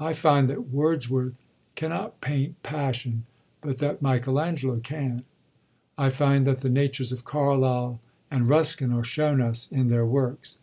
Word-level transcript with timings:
I 0.00 0.14
find 0.14 0.48
that 0.48 0.70
Wordsworth 0.70 1.40
cannot 1.76 2.20
paint 2.20 2.60
pa.ssion, 2.64 3.22
hut 3.62 3.76
that 3.78 4.02
Michael 4.02 4.40
Angelo 4.40 4.80
can. 4.80 5.22
I 5.96 6.10
find 6.10 6.44
that 6.44 6.58
the 6.58 6.68
natures 6.68 7.12
of 7.12 7.24
Carlyle 7.24 8.00
and 8.32 8.48
Ruskin 8.48 8.90
are 8.92 9.04
shown 9.04 9.40
us 9.40 9.70
in 9.70 9.86
their 9.88 10.04
works. 10.04 10.58